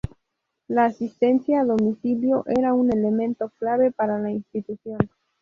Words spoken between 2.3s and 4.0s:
era un elemento clave